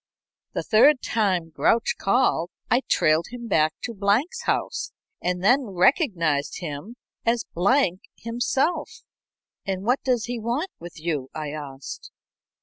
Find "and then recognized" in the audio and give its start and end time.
5.21-6.59